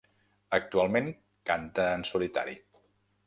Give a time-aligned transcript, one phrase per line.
[0.57, 1.11] Actualment
[1.51, 2.57] canta en solitari.